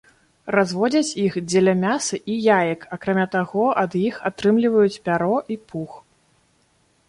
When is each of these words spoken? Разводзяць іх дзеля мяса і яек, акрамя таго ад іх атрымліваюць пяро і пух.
Разводзяць 0.55 1.17
іх 1.25 1.33
дзеля 1.49 1.75
мяса 1.83 2.15
і 2.35 2.39
яек, 2.55 2.87
акрамя 2.99 3.27
таго 3.37 3.69
ад 3.85 3.91
іх 4.07 4.15
атрымліваюць 4.33 4.99
пяро 5.11 5.37
і 5.57 5.63
пух. 5.71 5.91